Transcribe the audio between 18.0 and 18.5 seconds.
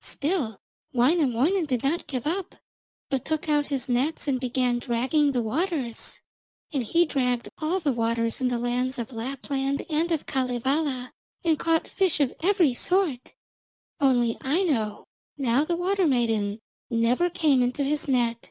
net.